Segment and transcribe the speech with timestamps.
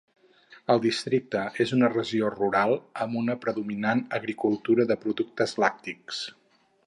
[0.75, 2.73] El districte és una regió rural
[3.05, 6.25] amb una predominant agricultura de productes làctics.